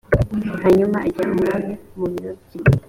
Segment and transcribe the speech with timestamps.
[0.63, 2.55] hanyuma ajya umwami mu biro bye